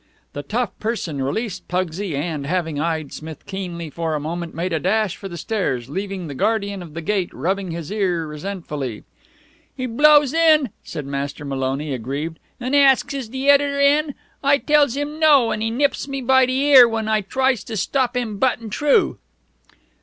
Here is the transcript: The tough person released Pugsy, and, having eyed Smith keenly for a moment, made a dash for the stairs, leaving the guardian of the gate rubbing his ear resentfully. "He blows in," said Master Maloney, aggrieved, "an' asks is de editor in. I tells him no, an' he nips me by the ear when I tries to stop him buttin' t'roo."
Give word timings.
The 0.33 0.41
tough 0.41 0.71
person 0.79 1.21
released 1.21 1.67
Pugsy, 1.67 2.15
and, 2.15 2.47
having 2.47 2.79
eyed 2.79 3.13
Smith 3.13 3.45
keenly 3.45 3.91
for 3.91 4.15
a 4.15 4.19
moment, 4.19 4.55
made 4.55 4.73
a 4.73 4.79
dash 4.79 5.15
for 5.15 5.29
the 5.29 5.37
stairs, 5.37 5.89
leaving 5.91 6.25
the 6.25 6.33
guardian 6.33 6.81
of 6.81 6.95
the 6.95 7.03
gate 7.03 7.31
rubbing 7.33 7.69
his 7.69 7.91
ear 7.91 8.25
resentfully. 8.25 9.03
"He 9.77 9.85
blows 9.85 10.33
in," 10.33 10.71
said 10.83 11.05
Master 11.05 11.45
Maloney, 11.45 11.93
aggrieved, 11.93 12.39
"an' 12.59 12.73
asks 12.73 13.13
is 13.13 13.29
de 13.29 13.47
editor 13.47 13.79
in. 13.79 14.15
I 14.43 14.57
tells 14.57 14.95
him 14.97 15.19
no, 15.19 15.51
an' 15.51 15.61
he 15.61 15.69
nips 15.69 16.07
me 16.07 16.19
by 16.19 16.47
the 16.47 16.59
ear 16.63 16.89
when 16.89 17.07
I 17.07 17.21
tries 17.21 17.63
to 17.65 17.77
stop 17.77 18.17
him 18.17 18.39
buttin' 18.39 18.71
t'roo." 18.71 19.19